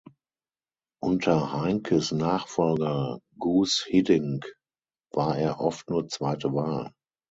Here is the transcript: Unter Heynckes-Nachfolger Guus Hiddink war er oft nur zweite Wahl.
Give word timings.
Unter 1.03 1.53
Heynckes-Nachfolger 1.61 3.19
Guus 3.37 3.85
Hiddink 3.87 4.51
war 5.13 5.37
er 5.37 5.59
oft 5.59 5.91
nur 5.91 6.07
zweite 6.07 6.53
Wahl. 6.55 6.91